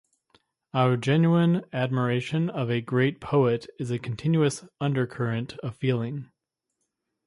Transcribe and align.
Our 0.73 0.97
genuine 0.97 1.63
admiration 1.71 2.49
of 2.49 2.71
a 2.71 2.81
great 2.81 3.19
poet 3.21 3.67
is 3.77 3.91
a 3.91 3.99
continuous 3.99 4.65
undercurrent 4.79 5.59
of 5.59 5.75
feeling. 5.75 6.31